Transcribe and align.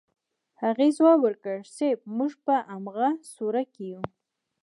هغې 0.61 0.87
ځواب 0.97 1.19
ورکړ 1.23 1.57
صيب 1.75 1.99
موږ 2.17 2.31
په 2.45 2.55
امغه 2.75 3.09
سوړه 3.33 3.63
کې 3.73 3.85
يو. 3.93 4.01